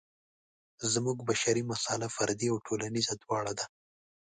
زموږ 0.93 1.17
بشري 1.29 1.63
مساله 1.71 2.07
فردي 2.15 2.47
او 2.51 2.57
ټولنیزه 2.67 3.13
دواړه 3.23 3.51
ده. 3.59 3.65